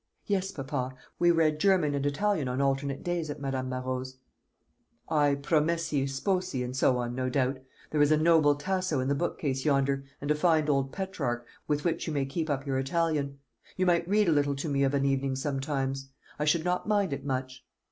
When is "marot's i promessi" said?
3.69-6.07